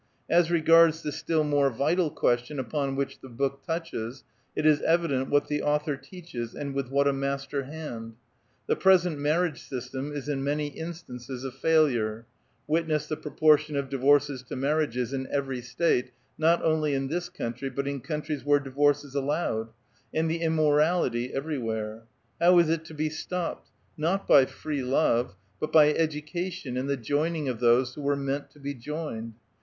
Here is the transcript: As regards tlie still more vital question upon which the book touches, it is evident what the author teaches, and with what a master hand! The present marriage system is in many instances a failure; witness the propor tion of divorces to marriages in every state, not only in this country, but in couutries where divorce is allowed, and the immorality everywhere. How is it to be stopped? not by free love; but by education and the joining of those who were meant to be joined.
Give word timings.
As 0.31 0.49
regards 0.49 1.03
tlie 1.03 1.13
still 1.13 1.43
more 1.43 1.69
vital 1.69 2.09
question 2.09 2.57
upon 2.57 2.95
which 2.95 3.19
the 3.21 3.29
book 3.29 3.63
touches, 3.63 4.23
it 4.55 4.65
is 4.65 4.81
evident 4.81 5.29
what 5.29 5.47
the 5.47 5.61
author 5.61 5.95
teaches, 5.95 6.55
and 6.55 6.73
with 6.73 6.87
what 6.89 7.07
a 7.07 7.13
master 7.13 7.65
hand! 7.65 8.15
The 8.65 8.75
present 8.75 9.19
marriage 9.19 9.61
system 9.63 10.11
is 10.11 10.27
in 10.27 10.43
many 10.43 10.69
instances 10.69 11.43
a 11.43 11.51
failure; 11.51 12.25
witness 12.65 13.05
the 13.05 13.15
propor 13.15 13.59
tion 13.59 13.75
of 13.75 13.89
divorces 13.89 14.41
to 14.41 14.55
marriages 14.55 15.13
in 15.13 15.27
every 15.29 15.61
state, 15.61 16.09
not 16.35 16.63
only 16.65 16.95
in 16.95 17.07
this 17.07 17.29
country, 17.29 17.69
but 17.69 17.87
in 17.87 18.01
couutries 18.01 18.43
where 18.43 18.59
divorce 18.59 19.03
is 19.03 19.13
allowed, 19.13 19.67
and 20.11 20.31
the 20.31 20.41
immorality 20.41 21.31
everywhere. 21.31 22.05
How 22.39 22.57
is 22.57 22.69
it 22.71 22.85
to 22.85 22.95
be 22.95 23.09
stopped? 23.11 23.69
not 23.97 24.27
by 24.27 24.47
free 24.47 24.81
love; 24.81 25.35
but 25.59 25.71
by 25.71 25.93
education 25.93 26.75
and 26.75 26.89
the 26.89 26.97
joining 26.97 27.47
of 27.47 27.59
those 27.59 27.93
who 27.93 28.01
were 28.01 28.15
meant 28.15 28.49
to 28.49 28.59
be 28.59 28.73
joined. 28.73 29.33